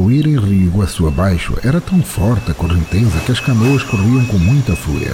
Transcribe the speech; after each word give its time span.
Ao 0.00 0.06
rio 0.06 0.50
Iguaçu 0.50 1.06
abaixo, 1.06 1.58
era 1.62 1.78
tão 1.78 2.02
forte 2.02 2.50
a 2.50 2.54
correnteza 2.54 3.20
que 3.20 3.32
as 3.32 3.38
canoas 3.38 3.82
corriam 3.82 4.24
com 4.24 4.38
muita 4.38 4.74
fúria. 4.74 5.12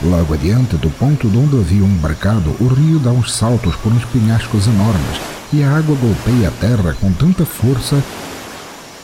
Logo 0.00 0.34
adiante 0.34 0.76
do 0.76 0.88
ponto 0.88 1.28
de 1.28 1.36
onde 1.36 1.58
haviam 1.58 1.88
embarcado, 1.88 2.54
o 2.60 2.68
rio 2.68 3.00
dá 3.00 3.10
uns 3.10 3.34
saltos 3.34 3.74
por 3.74 3.92
uns 3.92 4.04
penhascos 4.04 4.68
enormes 4.68 5.20
e 5.52 5.64
a 5.64 5.76
água 5.76 5.96
golpeia 5.96 6.46
a 6.46 6.50
terra 6.52 6.96
com 7.00 7.12
tanta 7.12 7.44
força 7.44 8.00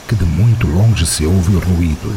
que 0.07 0.15
de 0.15 0.25
muito 0.25 0.69
longe 0.69 1.05
se 1.05 1.27
ouve 1.27 1.57
o 1.57 1.59
ruído. 1.59 2.15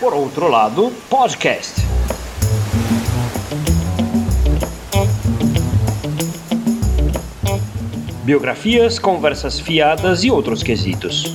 Por 0.00 0.14
outro 0.14 0.48
lado, 0.48 0.90
podcast. 1.10 1.89
Biografias, 8.30 8.96
conversas 8.96 9.58
fiadas 9.58 10.22
e 10.22 10.30
outros 10.30 10.62
quesitos. 10.62 11.34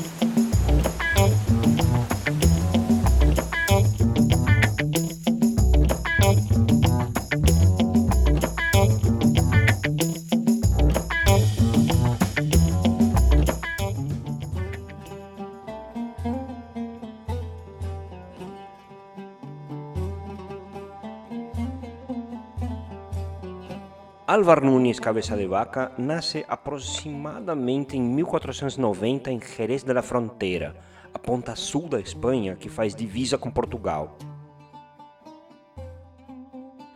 Álvar 24.36 24.61
Nunes 24.61 25.00
Cabeça 25.00 25.38
de 25.38 25.47
Vaca 25.47 25.94
nasce 25.97 26.44
aproximadamente 26.50 27.95
em 27.95 28.02
1490 28.02 29.31
em 29.31 29.39
Jerez 29.39 29.81
de 29.81 29.94
la 29.94 30.02
Fronteira, 30.02 30.75
a 31.14 31.17
ponta 31.17 31.55
sul 31.55 31.88
da 31.88 32.02
Espanha 32.02 32.53
que 32.53 32.67
faz 32.67 32.94
divisa 32.94 33.38
com 33.38 33.50
Portugal. 33.50 34.17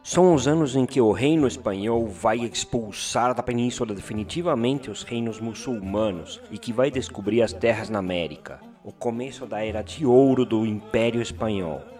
São 0.03 0.33
os 0.33 0.49
anos 0.49 0.75
em 0.75 0.85
que 0.85 0.99
o 0.99 1.13
reino 1.13 1.47
espanhol 1.47 2.05
vai 2.09 2.39
expulsar 2.39 3.33
da 3.33 3.41
península 3.41 3.95
definitivamente 3.95 4.91
os 4.91 5.03
reinos 5.03 5.39
muçulmanos 5.39 6.41
e 6.51 6.57
que 6.57 6.73
vai 6.73 6.91
descobrir 6.91 7.41
as 7.41 7.53
terras 7.53 7.89
na 7.89 7.99
América, 7.99 8.59
o 8.83 8.91
começo 8.91 9.45
da 9.45 9.63
era 9.63 9.81
de 9.81 10.05
ouro 10.05 10.43
do 10.43 10.65
Império 10.65 11.21
Espanhol. 11.21 11.98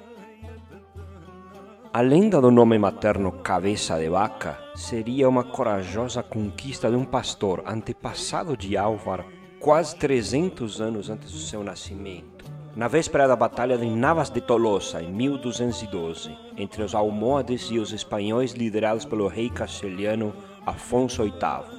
A 1.92 2.02
lenda 2.02 2.40
do 2.40 2.52
nome 2.52 2.78
materno 2.78 3.32
Cabeça 3.32 3.98
de 3.98 4.08
Vaca 4.10 4.60
seria 4.76 5.28
uma 5.28 5.44
corajosa 5.44 6.22
conquista 6.22 6.88
de 6.88 6.96
um 6.96 7.04
pastor 7.04 7.64
antepassado 7.66 8.56
de 8.56 8.78
Álvar 8.78 9.26
quase 9.60 9.96
300 9.96 10.82
anos 10.82 11.10
antes 11.10 11.32
do 11.32 11.40
seu 11.40 11.64
nascimento. 11.64 12.46
Na 12.76 12.88
véspera 12.88 13.28
da 13.28 13.36
Batalha 13.36 13.76
de 13.76 13.90
Navas 13.90 14.30
de 14.30 14.40
Tolosa, 14.40 15.02
em 15.02 15.12
1212, 15.12 16.30
entre 16.56 16.84
os 16.84 16.94
almohades 16.94 17.70
e 17.72 17.80
os 17.80 17.92
espanhóis 17.92 18.52
liderados 18.52 19.04
pelo 19.04 19.28
rei 19.28 19.50
castelhano 19.50 20.32
Afonso 20.68 21.24
VIII. 21.24 21.79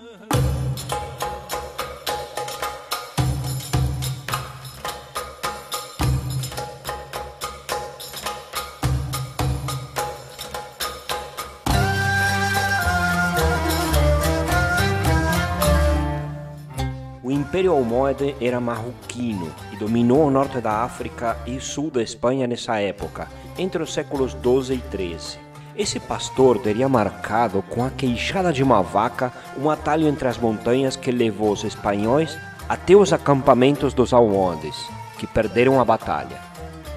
Império 17.41 17.73
Almohade 17.73 18.37
era 18.39 18.61
marroquino 18.61 19.51
e 19.73 19.77
dominou 19.77 20.27
o 20.27 20.31
norte 20.31 20.61
da 20.61 20.83
África 20.83 21.39
e 21.47 21.59
sul 21.59 21.91
da 21.91 22.03
Espanha 22.03 22.47
nessa 22.47 22.78
época, 22.78 23.28
entre 23.56 23.83
os 23.83 23.95
séculos 23.95 24.34
12 24.34 24.75
e 24.75 24.78
13. 24.78 25.39
Esse 25.75 25.99
pastor 25.99 26.59
teria 26.59 26.87
marcado 26.87 27.62
com 27.62 27.83
a 27.83 27.89
queixada 27.89 28.53
de 28.53 28.62
uma 28.62 28.83
vaca 28.83 29.33
um 29.59 29.71
atalho 29.71 30.06
entre 30.06 30.28
as 30.28 30.37
montanhas 30.37 30.97
que 30.97 31.11
levou 31.11 31.53
os 31.53 31.65
espanhóis 31.65 32.37
até 32.69 32.95
os 32.95 33.11
acampamentos 33.11 33.95
dos 33.95 34.12
almohades, 34.12 34.77
que 35.19 35.27
perderam 35.27 35.81
a 35.81 35.84
batalha. 35.84 36.39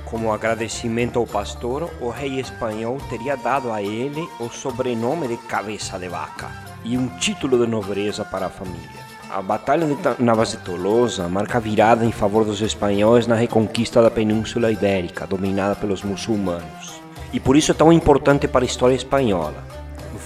Como 0.04 0.34
agradecimento 0.34 1.20
ao 1.20 1.26
pastor, 1.26 1.90
o 2.02 2.10
rei 2.10 2.42
espanhol 2.42 2.98
teria 3.10 3.38
dado 3.38 3.72
a 3.72 3.82
ele 3.82 4.28
o 4.42 4.50
sobrenome 4.50 5.30
de 5.30 5.38
Cabeça 5.38 5.98
de 5.98 6.10
Vaca 6.10 6.52
e 6.84 6.98
um 6.98 7.08
título 7.18 7.58
de 7.58 7.72
nobreza 7.72 8.26
para 8.26 8.48
a 8.48 8.50
família. 8.50 9.03
A 9.34 9.42
Batalha 9.42 9.88
de 9.88 10.24
Navas 10.24 10.52
de 10.52 10.58
Tolosa 10.58 11.28
marca 11.28 11.58
a 11.58 11.60
virada 11.60 12.06
em 12.06 12.12
favor 12.12 12.46
dos 12.46 12.62
espanhóis 12.62 13.26
na 13.26 13.34
reconquista 13.34 14.00
da 14.00 14.12
Península 14.12 14.72
Ibérica, 14.72 15.26
dominada 15.26 15.74
pelos 15.74 16.04
muçulmanos. 16.04 17.02
E 17.34 17.40
por 17.40 17.58
isso 17.58 17.72
é 17.72 17.74
tão 17.74 17.92
importante 17.92 18.48
para 18.48 18.64
a 18.64 18.68
história 18.68 18.94
espanhola. 18.94 19.56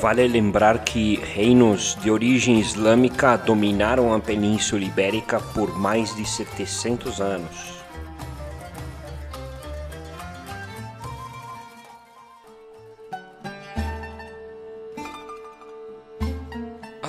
Vale 0.01 0.27
lembrar 0.27 0.79
que 0.79 1.21
reinos 1.23 1.97
de 2.01 2.11
origem 2.11 2.59
islâmica 2.59 3.37
dominaram 3.37 4.13
a 4.13 4.19
Península 4.19 4.83
Ibérica 4.83 5.39
por 5.53 5.79
mais 5.79 6.13
de 6.13 6.25
700 6.25 7.21
anos. 7.21 7.76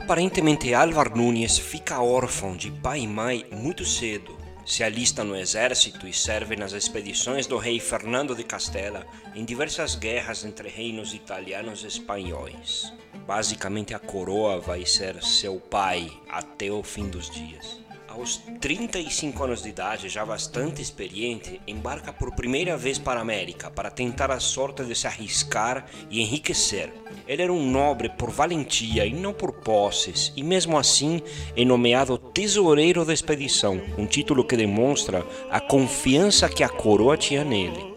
Aparentemente, 0.08 0.72
Álvar 0.72 1.14
Nunes 1.14 1.58
fica 1.58 2.00
órfão 2.00 2.56
de 2.56 2.70
pai 2.70 3.00
e 3.00 3.06
mãe 3.06 3.44
muito 3.52 3.84
cedo. 3.84 4.38
Se 4.64 4.82
alista 4.82 5.22
no 5.22 5.36
exército 5.36 6.08
e 6.08 6.14
serve 6.14 6.56
nas 6.56 6.72
expedições 6.72 7.46
do 7.46 7.58
rei 7.58 7.78
Fernando 7.78 8.34
de 8.34 8.42
Castela 8.42 9.06
em 9.34 9.44
diversas 9.44 9.96
guerras 9.96 10.46
entre 10.46 10.70
reinos 10.70 11.12
italianos 11.12 11.84
e 11.84 11.88
espanhóis. 11.88 12.90
Basicamente, 13.26 13.92
a 13.92 13.98
coroa 13.98 14.58
vai 14.58 14.86
ser 14.86 15.22
seu 15.22 15.60
pai 15.60 16.10
até 16.30 16.70
o 16.70 16.82
fim 16.82 17.10
dos 17.10 17.28
dias 17.28 17.78
aos 18.18 18.38
35 18.60 19.44
anos 19.44 19.62
de 19.62 19.68
idade, 19.68 20.08
já 20.08 20.24
bastante 20.24 20.82
experiente, 20.82 21.60
embarca 21.66 22.12
por 22.12 22.34
primeira 22.34 22.76
vez 22.76 22.98
para 22.98 23.20
a 23.20 23.22
América 23.22 23.70
para 23.70 23.90
tentar 23.90 24.30
a 24.30 24.40
sorte 24.40 24.84
de 24.84 24.94
se 24.94 25.06
arriscar 25.06 25.86
e 26.10 26.20
enriquecer. 26.20 26.92
Ele 27.26 27.42
era 27.42 27.52
um 27.52 27.70
nobre 27.70 28.08
por 28.08 28.30
valentia 28.30 29.06
e 29.06 29.12
não 29.12 29.32
por 29.32 29.52
posses, 29.52 30.32
e 30.36 30.42
mesmo 30.42 30.76
assim 30.76 31.22
é 31.56 31.64
nomeado 31.64 32.18
tesoureiro 32.18 33.04
da 33.04 33.14
expedição, 33.14 33.80
um 33.96 34.06
título 34.06 34.44
que 34.44 34.56
demonstra 34.56 35.24
a 35.50 35.60
confiança 35.60 36.48
que 36.48 36.64
a 36.64 36.68
coroa 36.68 37.16
tinha 37.16 37.44
nele. 37.44 37.96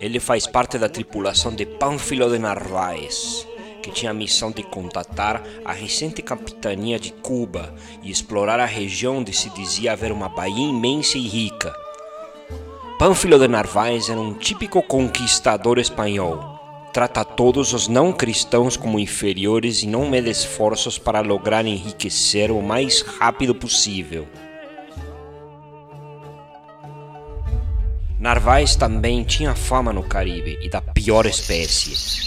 Ele 0.00 0.20
faz 0.20 0.46
parte 0.46 0.78
da 0.78 0.88
tripulação 0.88 1.54
de 1.54 1.64
Pánfilo 1.64 2.30
de 2.30 2.38
Narváez, 2.38 3.46
que 3.86 3.92
tinha 3.92 4.10
a 4.10 4.14
missão 4.14 4.50
de 4.50 4.64
contatar 4.64 5.40
a 5.64 5.72
recente 5.72 6.20
capitania 6.20 6.98
de 6.98 7.12
Cuba 7.12 7.72
e 8.02 8.10
explorar 8.10 8.58
a 8.58 8.64
região 8.64 9.18
onde 9.18 9.32
se 9.32 9.48
dizia 9.50 9.92
haver 9.92 10.10
uma 10.10 10.28
baía 10.28 10.68
imensa 10.68 11.16
e 11.16 11.28
rica. 11.28 11.72
Pánfilo 12.98 13.38
de 13.38 13.46
Narváez 13.46 14.08
era 14.08 14.20
um 14.20 14.34
típico 14.34 14.82
conquistador 14.82 15.78
espanhol. 15.78 16.58
Trata 16.92 17.24
todos 17.24 17.72
os 17.72 17.86
não 17.86 18.12
cristãos 18.12 18.76
como 18.76 18.98
inferiores 18.98 19.84
e 19.84 19.86
não 19.86 20.10
mede 20.10 20.30
esforços 20.30 20.98
para 20.98 21.20
lograr 21.20 21.64
enriquecer 21.64 22.50
o 22.50 22.60
mais 22.60 23.02
rápido 23.02 23.54
possível. 23.54 24.26
Narváez 28.18 28.74
também 28.74 29.22
tinha 29.22 29.54
fama 29.54 29.92
no 29.92 30.02
Caribe 30.02 30.58
e 30.60 30.68
da 30.68 30.80
pior 30.80 31.24
espécie. 31.26 32.25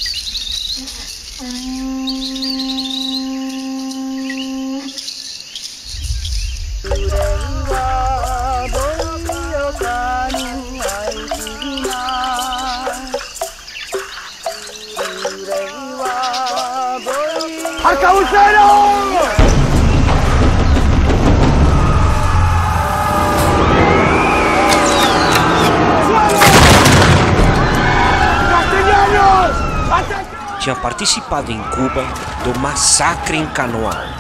Arcabuceros. 17.86 19.09
Tinha 30.70 30.76
participado 30.76 31.52
em 31.52 31.60
Cuba 31.72 32.06
do 32.44 32.60
massacre 32.60 33.36
em 33.36 33.46
Canoa. 33.48 34.20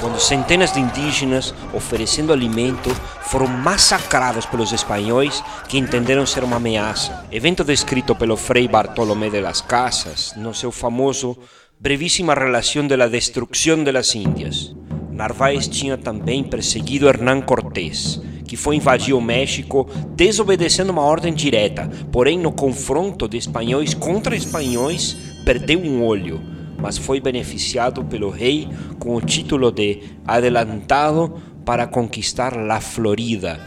quando 0.00 0.20
centenas 0.20 0.72
de 0.72 0.80
indígenas, 0.80 1.54
oferecendo 1.72 2.32
alimento, 2.32 2.90
foram 3.22 3.46
massacrados 3.46 4.44
pelos 4.44 4.72
espanhóis 4.72 5.42
que 5.68 5.78
entenderam 5.78 6.26
ser 6.26 6.44
uma 6.44 6.56
ameaça. 6.56 7.24
Evento 7.32 7.64
descrito 7.64 8.14
pelo 8.14 8.36
Frei 8.36 8.68
Bartolomé 8.68 9.30
de 9.30 9.40
las 9.40 9.60
Casas 9.60 10.34
no 10.36 10.52
seu 10.52 10.70
famoso 10.70 11.36
Brevíssima 11.78 12.34
Relação 12.34 12.86
de 12.86 12.96
la 12.96 13.08
Destrucción 13.08 13.84
de 13.84 13.92
las 13.92 14.14
Índias. 14.14 14.74
Narváez 15.10 15.66
tinha 15.66 15.96
também 15.96 16.44
perseguido 16.44 17.08
Hernán 17.08 17.42
Cortés, 17.42 18.20
que 18.46 18.56
foi 18.56 18.76
invadir 18.76 19.14
o 19.14 19.20
México 19.20 19.88
desobedecendo 20.14 20.92
uma 20.92 21.02
ordem 21.02 21.34
direta, 21.34 21.90
porém 22.12 22.38
no 22.38 22.52
confronto 22.52 23.28
de 23.28 23.36
espanhóis 23.36 23.92
contra 23.92 24.36
espanhóis 24.36 25.16
perdeu 25.44 25.80
um 25.80 26.04
olho, 26.04 26.40
mas 26.78 26.96
foi 26.98 27.20
beneficiado 27.20 28.04
pelo 28.04 28.30
rei 28.30 28.68
com 28.98 29.14
o 29.16 29.20
título 29.20 29.70
de 29.70 30.02
adelantado 30.26 31.40
para 31.64 31.86
conquistar 31.86 32.56
la 32.56 32.80
Florida, 32.80 33.60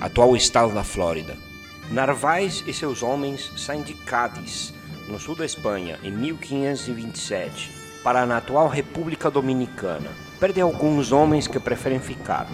atual 0.00 0.34
estado 0.34 0.74
da 0.74 0.82
Flórida. 0.82 1.36
Narváez 1.90 2.64
e 2.66 2.72
seus 2.72 3.02
homens 3.02 3.50
saem 3.56 3.82
de 3.82 3.94
Cádiz, 3.94 4.74
no 5.08 5.18
sul 5.18 5.34
da 5.34 5.46
Espanha, 5.46 5.98
em 6.02 6.10
1527, 6.10 7.70
para 8.04 8.22
a 8.22 8.36
atual 8.36 8.68
República 8.68 9.30
Dominicana. 9.30 10.10
Perde 10.38 10.60
alguns 10.60 11.12
homens 11.12 11.46
que 11.46 11.58
preferem 11.58 11.98
ficar, 11.98 12.46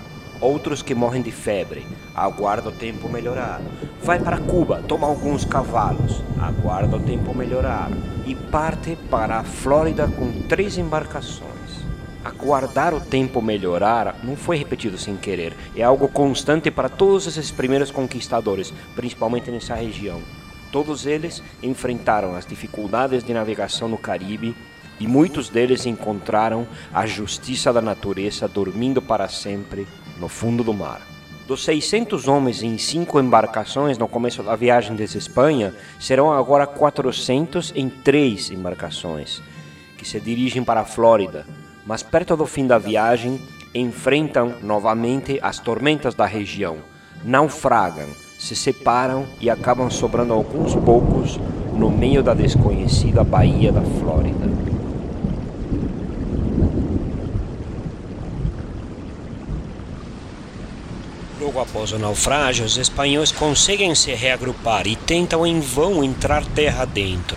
outros 0.44 0.82
que 0.82 0.94
morrem 0.94 1.22
de 1.22 1.32
febre, 1.32 1.86
aguarda 2.14 2.68
o 2.68 2.72
tempo 2.72 3.08
melhorar. 3.08 3.62
Vai 4.02 4.20
para 4.20 4.38
Cuba, 4.38 4.84
toma 4.86 5.06
alguns 5.06 5.44
cavalos, 5.44 6.22
aguarda 6.38 6.96
o 6.96 7.00
tempo 7.00 7.34
melhorar 7.34 7.90
e 8.26 8.34
parte 8.34 8.96
para 9.10 9.38
a 9.38 9.44
Flórida 9.44 10.06
com 10.06 10.42
três 10.42 10.76
embarcações. 10.76 11.54
Aguardar 12.22 12.94
o 12.94 13.00
tempo 13.00 13.40
melhorar 13.40 14.16
não 14.22 14.36
foi 14.36 14.58
repetido 14.58 14.98
sem 14.98 15.16
querer, 15.16 15.56
é 15.74 15.82
algo 15.82 16.08
constante 16.08 16.70
para 16.70 16.90
todos 16.90 17.26
esses 17.26 17.50
primeiros 17.50 17.90
conquistadores, 17.90 18.72
principalmente 18.94 19.50
nessa 19.50 19.74
região. 19.74 20.20
Todos 20.70 21.06
eles 21.06 21.42
enfrentaram 21.62 22.34
as 22.34 22.44
dificuldades 22.44 23.24
de 23.24 23.32
navegação 23.32 23.88
no 23.88 23.96
Caribe 23.96 24.54
e 25.00 25.06
muitos 25.06 25.48
deles 25.48 25.86
encontraram 25.86 26.66
a 26.92 27.06
justiça 27.06 27.72
da 27.72 27.80
natureza 27.80 28.46
dormindo 28.46 29.00
para 29.00 29.28
sempre 29.28 29.86
no 30.18 30.28
fundo 30.28 30.62
do 30.62 30.72
mar. 30.72 31.00
Dos 31.46 31.62
600 31.64 32.26
homens 32.26 32.62
em 32.62 32.78
cinco 32.78 33.20
embarcações 33.20 33.98
no 33.98 34.08
começo 34.08 34.42
da 34.42 34.56
viagem 34.56 34.96
desde 34.96 35.18
Espanha, 35.18 35.74
serão 36.00 36.32
agora 36.32 36.66
400 36.66 37.72
em 37.76 37.88
três 37.90 38.50
embarcações, 38.50 39.42
que 39.98 40.08
se 40.08 40.18
dirigem 40.18 40.64
para 40.64 40.80
a 40.80 40.84
Flórida, 40.86 41.46
mas 41.86 42.02
perto 42.02 42.36
do 42.36 42.46
fim 42.46 42.66
da 42.66 42.78
viagem 42.78 43.38
enfrentam 43.74 44.54
novamente 44.62 45.38
as 45.42 45.58
tormentas 45.58 46.14
da 46.14 46.24
região, 46.24 46.78
naufragam, 47.22 48.08
se 48.38 48.56
separam 48.56 49.26
e 49.40 49.50
acabam 49.50 49.90
sobrando 49.90 50.32
alguns 50.32 50.74
poucos 50.76 51.38
no 51.74 51.90
meio 51.90 52.22
da 52.22 52.32
desconhecida 52.32 53.24
Baía 53.24 53.72
da 53.72 53.82
Flórida. 53.82 54.53
Logo 61.54 61.68
após 61.70 61.92
o 61.92 61.98
naufrágio, 62.00 62.64
os 62.64 62.76
espanhóis 62.76 63.30
conseguem 63.30 63.94
se 63.94 64.12
reagrupar 64.12 64.88
e 64.88 64.96
tentam 64.96 65.46
em 65.46 65.60
vão 65.60 66.02
entrar 66.02 66.44
terra 66.44 66.84
dentro. 66.84 67.36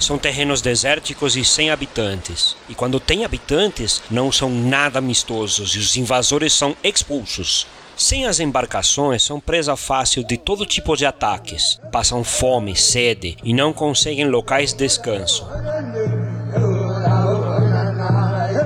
São 0.00 0.18
terrenos 0.18 0.60
desérticos 0.60 1.36
e 1.36 1.44
sem 1.44 1.70
habitantes. 1.70 2.56
E 2.68 2.74
quando 2.74 2.98
tem 2.98 3.24
habitantes, 3.24 4.02
não 4.10 4.32
são 4.32 4.50
nada 4.50 4.98
amistosos 4.98 5.76
e 5.76 5.78
os 5.78 5.96
invasores 5.96 6.52
são 6.52 6.76
expulsos. 6.82 7.64
Sem 7.96 8.26
as 8.26 8.40
embarcações, 8.40 9.22
são 9.22 9.38
presa 9.38 9.76
fácil 9.76 10.24
de 10.24 10.36
todo 10.36 10.66
tipo 10.66 10.96
de 10.96 11.06
ataques. 11.06 11.78
Passam 11.92 12.24
fome, 12.24 12.74
sede 12.74 13.36
e 13.44 13.54
não 13.54 13.72
conseguem 13.72 14.28
locais 14.28 14.72
de 14.72 14.78
descanso 14.78 15.46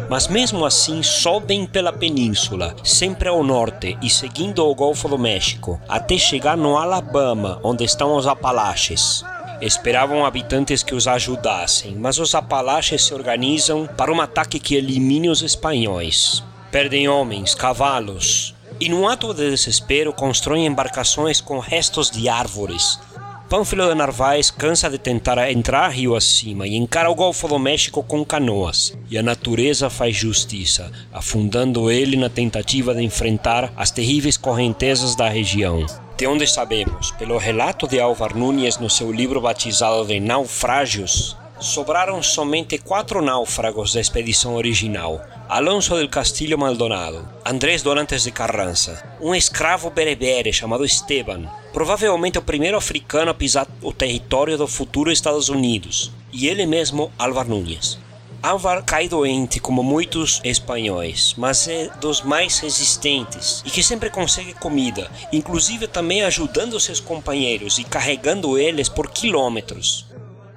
mas 0.08 0.28
mesmo 0.28 0.64
assim 0.64 1.02
sobem 1.02 1.66
pela 1.66 1.92
península, 1.92 2.74
sempre 2.82 3.28
ao 3.28 3.44
norte 3.44 3.98
e 4.02 4.08
seguindo 4.08 4.66
o 4.66 4.74
Golfo 4.74 5.08
do 5.08 5.18
México, 5.18 5.80
até 5.88 6.16
chegar 6.16 6.56
no 6.56 6.76
Alabama, 6.76 7.60
onde 7.62 7.84
estão 7.84 8.16
os 8.16 8.26
Apalaches. 8.26 9.24
Esperavam 9.60 10.24
habitantes 10.24 10.82
que 10.82 10.94
os 10.94 11.08
ajudassem, 11.08 11.96
mas 11.96 12.18
os 12.18 12.34
Apalaches 12.34 13.04
se 13.04 13.14
organizam 13.14 13.86
para 13.86 14.12
um 14.12 14.20
ataque 14.20 14.58
que 14.58 14.76
elimine 14.76 15.28
os 15.28 15.42
espanhóis. 15.42 16.42
Perdem 16.70 17.08
homens, 17.08 17.54
cavalos, 17.54 18.54
e 18.80 18.88
num 18.88 19.08
ato 19.08 19.34
de 19.34 19.50
desespero 19.50 20.12
constroem 20.12 20.66
embarcações 20.66 21.40
com 21.40 21.58
restos 21.58 22.10
de 22.10 22.28
árvores, 22.28 23.00
Pânfilo 23.48 23.88
de 23.88 23.94
Narvaez 23.94 24.50
cansa 24.50 24.90
de 24.90 24.98
tentar 24.98 25.50
entrar 25.50 25.88
rio 25.88 26.14
acima 26.14 26.66
e 26.66 26.76
encara 26.76 27.10
o 27.10 27.14
Golfo 27.14 27.48
do 27.48 27.58
México 27.58 28.02
com 28.02 28.22
canoas, 28.22 28.94
e 29.10 29.16
a 29.16 29.22
natureza 29.22 29.88
faz 29.88 30.14
justiça, 30.14 30.92
afundando 31.10 31.90
ele 31.90 32.14
na 32.14 32.28
tentativa 32.28 32.94
de 32.94 33.02
enfrentar 33.02 33.72
as 33.74 33.90
terríveis 33.90 34.36
correntezas 34.36 35.16
da 35.16 35.30
região. 35.30 35.86
De 36.18 36.26
onde 36.26 36.46
sabemos, 36.46 37.10
pelo 37.12 37.38
relato 37.38 37.88
de 37.88 37.98
Álvar 37.98 38.36
Núñez 38.36 38.76
no 38.76 38.90
seu 38.90 39.10
livro 39.10 39.40
batizado 39.40 40.04
de 40.04 40.20
Naufrágios, 40.20 41.34
sobraram 41.60 42.22
somente 42.22 42.78
quatro 42.78 43.20
náufragos 43.20 43.92
da 43.92 44.00
expedição 44.00 44.54
original, 44.54 45.20
Alonso 45.48 45.96
del 45.96 46.08
Castillo 46.08 46.58
Maldonado, 46.58 47.28
Andrés 47.44 47.82
Dorantes 47.82 48.22
de 48.22 48.30
Carranza, 48.30 49.02
um 49.20 49.34
escravo 49.34 49.90
berebere 49.90 50.52
chamado 50.52 50.84
Esteban, 50.84 51.50
provavelmente 51.72 52.38
o 52.38 52.42
primeiro 52.42 52.76
africano 52.76 53.30
a 53.30 53.34
pisar 53.34 53.66
o 53.82 53.92
território 53.92 54.56
do 54.56 54.68
futuro 54.68 55.10
Estados 55.10 55.48
Unidos, 55.48 56.12
e 56.32 56.48
ele 56.48 56.66
mesmo 56.66 57.10
Álvar 57.18 57.48
Núñez. 57.48 57.98
Álvar 58.40 58.84
cai 58.84 59.08
doente 59.08 59.58
como 59.58 59.82
muitos 59.82 60.40
espanhóis, 60.44 61.34
mas 61.36 61.66
é 61.66 61.90
dos 62.00 62.22
mais 62.22 62.60
resistentes 62.60 63.64
e 63.66 63.70
que 63.70 63.82
sempre 63.82 64.10
consegue 64.10 64.54
comida, 64.54 65.10
inclusive 65.32 65.88
também 65.88 66.22
ajudando 66.22 66.78
seus 66.78 67.00
companheiros 67.00 67.78
e 67.78 67.84
carregando 67.84 68.56
eles 68.56 68.88
por 68.88 69.10
quilômetros. 69.10 70.07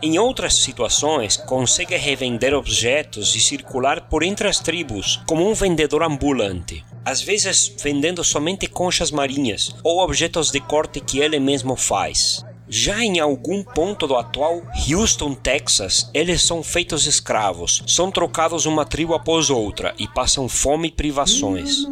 Em 0.03 0.17
outras 0.17 0.55
situações, 0.55 1.37
consegue 1.37 1.95
revender 1.95 2.55
objetos 2.55 3.35
e 3.35 3.39
circular 3.39 4.09
por 4.09 4.23
entre 4.23 4.47
as 4.47 4.59
tribos 4.59 5.21
como 5.27 5.47
um 5.47 5.53
vendedor 5.53 6.01
ambulante, 6.01 6.83
às 7.05 7.21
vezes 7.21 7.71
vendendo 7.79 8.23
somente 8.23 8.65
conchas 8.65 9.11
marinhas 9.11 9.75
ou 9.83 9.99
objetos 9.99 10.49
de 10.49 10.59
corte 10.59 10.99
que 10.99 11.19
ele 11.19 11.39
mesmo 11.39 11.75
faz. 11.75 12.43
Já 12.67 13.03
em 13.03 13.19
algum 13.19 13.63
ponto 13.63 14.07
do 14.07 14.15
atual 14.15 14.63
Houston, 14.89 15.35
Texas, 15.35 16.09
eles 16.13 16.41
são 16.41 16.63
feitos 16.63 17.05
escravos, 17.05 17.83
são 17.85 18.09
trocados 18.09 18.65
uma 18.65 18.85
tribo 18.85 19.13
após 19.13 19.49
outra 19.49 19.93
e 19.99 20.07
passam 20.07 20.49
fome 20.49 20.87
e 20.87 20.91
privações. 20.91 21.85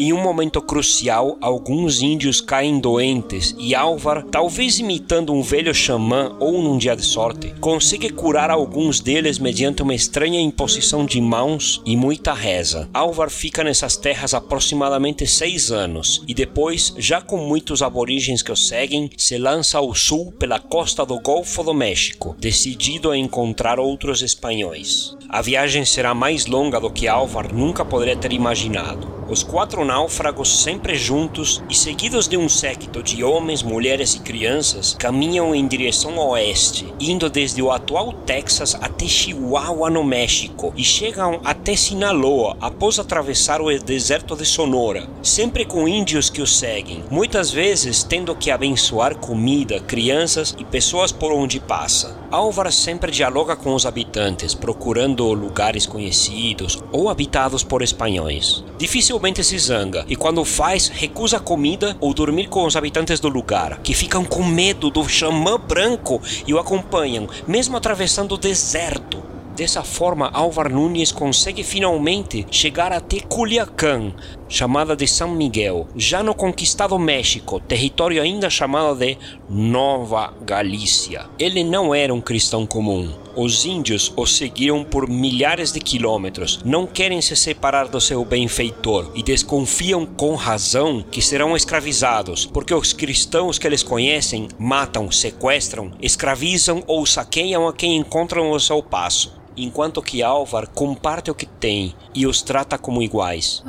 Em 0.00 0.12
um 0.12 0.22
momento 0.22 0.62
crucial, 0.62 1.36
alguns 1.40 2.00
índios 2.02 2.40
caem 2.40 2.78
doentes 2.78 3.52
e 3.58 3.74
Álvar, 3.74 4.22
talvez 4.30 4.78
imitando 4.78 5.32
um 5.32 5.42
velho 5.42 5.74
xamã 5.74 6.36
ou 6.38 6.62
num 6.62 6.78
dia 6.78 6.94
de 6.94 7.02
sorte, 7.02 7.52
consegue 7.60 8.08
curar 8.08 8.48
alguns 8.48 9.00
deles 9.00 9.40
mediante 9.40 9.82
uma 9.82 9.92
estranha 9.92 10.40
imposição 10.40 11.04
de 11.04 11.20
mãos 11.20 11.82
e 11.84 11.96
muita 11.96 12.32
reza. 12.32 12.88
Álvar 12.94 13.28
fica 13.28 13.64
nessas 13.64 13.96
terras 13.96 14.34
aproximadamente 14.34 15.26
seis 15.26 15.72
anos 15.72 16.22
e 16.28 16.32
depois, 16.32 16.94
já 16.96 17.20
com 17.20 17.38
muitos 17.38 17.82
aborígenes 17.82 18.40
que 18.40 18.52
o 18.52 18.56
seguem, 18.56 19.10
se 19.16 19.36
lança 19.36 19.78
ao 19.78 19.92
sul 19.96 20.30
pela 20.30 20.60
costa 20.60 21.04
do 21.04 21.18
Golfo 21.18 21.64
do 21.64 21.74
México, 21.74 22.36
decidido 22.38 23.10
a 23.10 23.18
encontrar 23.18 23.80
outros 23.80 24.22
espanhóis. 24.22 25.16
A 25.28 25.42
viagem 25.42 25.84
será 25.84 26.14
mais 26.14 26.46
longa 26.46 26.78
do 26.78 26.88
que 26.88 27.08
Álvar 27.08 27.52
nunca 27.52 27.84
poderia 27.84 28.16
ter 28.16 28.32
imaginado. 28.32 29.17
Os 29.30 29.42
quatro 29.42 29.84
náufragos, 29.84 30.62
sempre 30.62 30.96
juntos 30.96 31.62
e 31.68 31.74
seguidos 31.74 32.26
de 32.26 32.38
um 32.38 32.48
séquito 32.48 33.02
de 33.02 33.22
homens, 33.22 33.62
mulheres 33.62 34.14
e 34.14 34.20
crianças, 34.20 34.96
caminham 34.98 35.54
em 35.54 35.68
direção 35.68 36.16
oeste, 36.16 36.90
indo 36.98 37.28
desde 37.28 37.60
o 37.60 37.70
atual 37.70 38.14
Texas 38.24 38.74
até 38.80 39.06
Chihuahua, 39.06 39.90
no 39.90 40.02
México, 40.02 40.72
e 40.74 40.82
chegam 40.82 41.40
até 41.44 41.76
Sinaloa 41.76 42.56
após 42.58 42.98
atravessar 42.98 43.60
o 43.60 43.68
deserto 43.78 44.34
de 44.34 44.46
Sonora, 44.46 45.06
sempre 45.22 45.66
com 45.66 45.86
índios 45.86 46.30
que 46.30 46.40
os 46.40 46.56
seguem, 46.56 47.04
muitas 47.10 47.50
vezes 47.50 48.02
tendo 48.02 48.34
que 48.34 48.50
abençoar 48.50 49.14
comida, 49.16 49.78
crianças 49.80 50.56
e 50.58 50.64
pessoas 50.64 51.12
por 51.12 51.32
onde 51.32 51.60
passa. 51.60 52.16
Álvaro 52.30 52.72
sempre 52.72 53.10
dialoga 53.10 53.56
com 53.56 53.74
os 53.74 53.84
habitantes, 53.84 54.54
procurando 54.54 55.32
lugares 55.32 55.86
conhecidos 55.86 56.78
ou 56.90 57.10
habitados 57.10 57.62
por 57.62 57.82
espanhóis. 57.82 58.64
Difícil 58.78 59.17
facilmente 59.18 59.42
se 59.42 59.58
zanga 59.58 60.04
e, 60.08 60.14
quando 60.14 60.44
faz, 60.44 60.86
recusa 60.86 61.40
comida 61.40 61.96
ou 62.00 62.14
dormir 62.14 62.48
com 62.48 62.64
os 62.64 62.76
habitantes 62.76 63.18
do 63.18 63.28
lugar, 63.28 63.80
que 63.82 63.92
ficam 63.92 64.24
com 64.24 64.44
medo 64.44 64.90
do 64.90 65.08
xamã 65.08 65.58
branco 65.58 66.22
e 66.46 66.54
o 66.54 66.58
acompanham, 66.58 67.28
mesmo 67.46 67.76
atravessando 67.76 68.36
o 68.36 68.38
deserto. 68.38 69.20
Dessa 69.56 69.82
forma, 69.82 70.30
Álvar 70.32 70.70
Nunes 70.70 71.10
consegue 71.10 71.64
finalmente 71.64 72.46
chegar 72.48 72.92
até 72.92 73.18
Culiacán, 73.18 74.12
chamada 74.48 74.96
de 74.96 75.06
São 75.06 75.30
Miguel, 75.30 75.86
já 75.94 76.22
no 76.22 76.34
conquistado 76.34 76.98
México, 76.98 77.60
território 77.60 78.22
ainda 78.22 78.48
chamado 78.48 78.98
de 78.98 79.18
Nova 79.48 80.32
Galícia. 80.42 81.26
Ele 81.38 81.62
não 81.62 81.94
era 81.94 82.12
um 82.12 82.20
cristão 82.20 82.66
comum. 82.66 83.10
Os 83.36 83.64
índios 83.64 84.12
o 84.16 84.26
seguiram 84.26 84.82
por 84.82 85.08
milhares 85.08 85.70
de 85.70 85.78
quilômetros, 85.78 86.60
não 86.64 86.86
querem 86.86 87.20
se 87.20 87.36
separar 87.36 87.86
do 87.86 88.00
seu 88.00 88.24
benfeitor 88.24 89.12
e 89.14 89.22
desconfiam 89.22 90.04
com 90.04 90.34
razão 90.34 91.04
que 91.08 91.22
serão 91.22 91.54
escravizados, 91.54 92.46
porque 92.46 92.74
os 92.74 92.92
cristãos 92.92 93.58
que 93.58 93.66
eles 93.66 93.82
conhecem 93.82 94.48
matam, 94.58 95.10
sequestram, 95.10 95.92
escravizam 96.00 96.82
ou 96.86 97.06
saqueiam 97.06 97.68
a 97.68 97.72
quem 97.72 97.96
encontram 97.96 98.46
ao 98.46 98.58
seu 98.58 98.82
passo 98.82 99.38
enquanto 99.56 100.00
que 100.00 100.22
Álvar 100.22 100.68
comparte 100.68 101.30
o 101.30 101.34
que 101.34 101.44
tem 101.46 101.92
e 102.14 102.26
os 102.26 102.42
trata 102.42 102.78
como 102.78 103.02
iguais. 103.02 103.62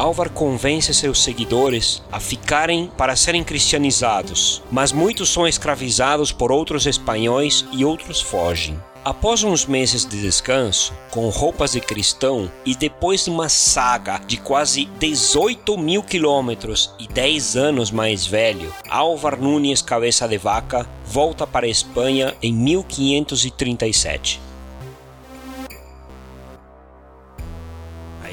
Álvar 0.00 0.30
convence 0.30 0.94
seus 0.94 1.22
seguidores 1.22 2.02
a 2.10 2.18
ficarem 2.18 2.90
para 2.96 3.14
serem 3.14 3.44
cristianizados, 3.44 4.62
mas 4.72 4.92
muitos 4.92 5.28
são 5.28 5.46
escravizados 5.46 6.32
por 6.32 6.50
outros 6.50 6.86
espanhóis 6.86 7.66
e 7.70 7.84
outros 7.84 8.18
fogem. 8.18 8.82
Após 9.04 9.44
uns 9.44 9.66
meses 9.66 10.06
de 10.06 10.18
descanso, 10.22 10.94
com 11.10 11.28
roupas 11.28 11.72
de 11.72 11.82
cristão 11.82 12.50
e 12.64 12.74
depois 12.74 13.24
de 13.24 13.30
uma 13.30 13.50
saga 13.50 14.18
de 14.26 14.38
quase 14.38 14.86
18 14.98 15.76
mil 15.76 16.02
quilômetros 16.02 16.94
e 16.98 17.06
10 17.06 17.56
anos 17.56 17.90
mais 17.90 18.24
velho, 18.24 18.72
Álvar 18.88 19.38
Nunes 19.38 19.82
Cabeça 19.82 20.26
de 20.26 20.38
Vaca 20.38 20.88
volta 21.04 21.46
para 21.46 21.66
a 21.66 21.70
Espanha 21.70 22.34
em 22.42 22.54
1537. 22.54 24.40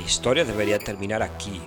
História 0.07 0.45
deveria 0.45 0.79
terminar 0.79 1.21
aqui. 1.21 1.61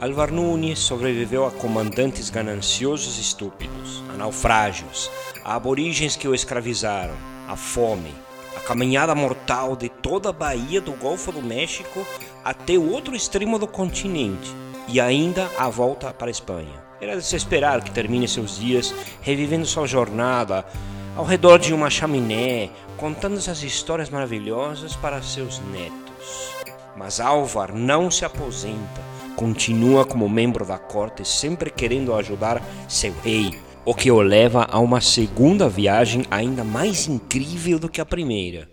Álvar 0.00 0.32
Nunes 0.32 0.78
sobreviveu 0.78 1.46
a 1.46 1.50
comandantes 1.50 2.30
gananciosos 2.30 3.18
e 3.18 3.20
estúpidos, 3.20 4.02
a 4.08 4.14
naufrágios, 4.14 5.10
a 5.44 5.54
aborígenes 5.54 6.16
que 6.16 6.26
o 6.26 6.34
escravizaram, 6.34 7.14
a 7.46 7.54
fome, 7.54 8.14
a 8.56 8.60
caminhada 8.60 9.14
mortal 9.14 9.76
de 9.76 9.90
toda 9.90 10.30
a 10.30 10.32
Baía 10.32 10.80
do 10.80 10.92
Golfo 10.92 11.30
do 11.30 11.42
México 11.42 12.04
até 12.42 12.78
o 12.78 12.90
outro 12.90 13.14
extremo 13.14 13.58
do 13.58 13.66
continente 13.66 14.50
e 14.88 14.98
ainda 14.98 15.50
a 15.58 15.68
volta 15.68 16.12
para 16.14 16.28
a 16.28 16.30
Espanha. 16.30 16.82
Era 16.98 17.14
de 17.14 17.22
se 17.22 17.36
esperar 17.36 17.84
que 17.84 17.90
termine 17.90 18.26
seus 18.26 18.58
dias 18.58 18.94
revivendo 19.20 19.66
sua 19.66 19.86
jornada 19.86 20.64
ao 21.14 21.26
redor 21.26 21.58
de 21.58 21.74
uma 21.74 21.90
chaminé, 21.90 22.70
contando 22.96 23.36
essas 23.36 23.62
histórias 23.62 24.08
maravilhosas 24.08 24.96
para 24.96 25.22
seus 25.22 25.58
netos. 25.58 26.65
Mas 26.96 27.20
Álvar 27.20 27.74
não 27.74 28.10
se 28.10 28.24
aposenta, 28.24 29.02
continua 29.36 30.06
como 30.06 30.28
membro 30.28 30.64
da 30.64 30.78
corte, 30.78 31.28
sempre 31.28 31.70
querendo 31.70 32.14
ajudar 32.14 32.62
seu 32.88 33.12
rei, 33.22 33.58
o 33.84 33.94
que 33.94 34.10
o 34.10 34.20
leva 34.22 34.66
a 34.70 34.78
uma 34.78 35.00
segunda 35.02 35.68
viagem 35.68 36.24
ainda 36.30 36.64
mais 36.64 37.06
incrível 37.06 37.78
do 37.78 37.88
que 37.90 38.00
a 38.00 38.06
primeira. 38.06 38.68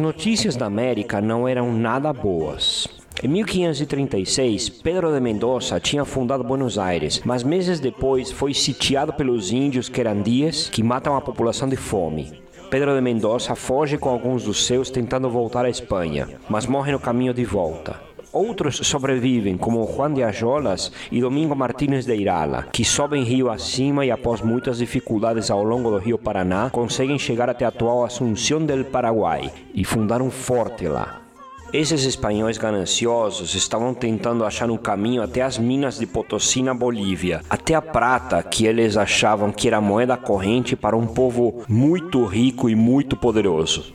Notícias 0.00 0.56
da 0.56 0.66
América 0.66 1.20
não 1.20 1.46
eram 1.46 1.72
nada 1.72 2.12
boas. 2.12 2.88
Em 3.22 3.28
1536, 3.28 4.68
Pedro 4.68 5.12
de 5.12 5.20
Mendoza 5.20 5.78
tinha 5.78 6.04
fundado 6.04 6.42
Buenos 6.42 6.78
Aires, 6.78 7.20
mas 7.24 7.42
meses 7.42 7.78
depois 7.78 8.32
foi 8.32 8.54
sitiado 8.54 9.12
pelos 9.12 9.52
índios 9.52 9.88
querandíes 9.88 10.70
que 10.70 10.82
matam 10.82 11.14
a 11.14 11.20
população 11.20 11.68
de 11.68 11.76
fome. 11.76 12.42
Pedro 12.70 12.94
de 12.94 13.00
Mendoza 13.00 13.54
foge 13.54 13.98
com 13.98 14.08
alguns 14.08 14.44
dos 14.44 14.64
seus 14.64 14.90
tentando 14.90 15.28
voltar 15.28 15.64
à 15.64 15.68
Espanha, 15.68 16.28
mas 16.48 16.66
morre 16.66 16.92
no 16.92 17.00
caminho 17.00 17.34
de 17.34 17.44
volta. 17.44 18.00
Outros 18.32 18.76
sobrevivem, 18.84 19.56
como 19.56 19.84
Juan 19.84 20.14
de 20.14 20.22
Ajolas 20.22 20.92
e 21.10 21.20
Domingo 21.20 21.56
Martínez 21.56 22.06
de 22.06 22.14
Irala, 22.14 22.68
que 22.72 22.84
sobem 22.84 23.24
rio 23.24 23.50
acima 23.50 24.06
e, 24.06 24.10
após 24.10 24.40
muitas 24.40 24.78
dificuldades 24.78 25.50
ao 25.50 25.64
longo 25.64 25.90
do 25.90 25.98
rio 25.98 26.16
Paraná, 26.16 26.70
conseguem 26.70 27.18
chegar 27.18 27.50
até 27.50 27.64
a 27.64 27.68
atual 27.68 28.04
Assunção 28.04 28.64
del 28.64 28.84
Paraguai 28.84 29.50
e 29.74 29.84
fundar 29.84 30.22
um 30.22 30.30
forte 30.30 30.86
lá. 30.86 31.22
Esses 31.72 32.04
espanhóis 32.04 32.56
gananciosos 32.56 33.54
estavam 33.56 33.94
tentando 33.94 34.44
achar 34.44 34.70
um 34.70 34.76
caminho 34.76 35.22
até 35.22 35.42
as 35.42 35.58
minas 35.58 35.98
de 35.98 36.06
Potosí 36.06 36.62
na 36.62 36.74
Bolívia, 36.74 37.42
até 37.50 37.74
a 37.74 37.82
prata 37.82 38.42
que 38.44 38.64
eles 38.64 38.96
achavam 38.96 39.50
que 39.50 39.66
era 39.66 39.80
moeda 39.80 40.16
corrente 40.16 40.76
para 40.76 40.96
um 40.96 41.06
povo 41.06 41.64
muito 41.68 42.24
rico 42.24 42.68
e 42.68 42.76
muito 42.76 43.16
poderoso. 43.16 43.92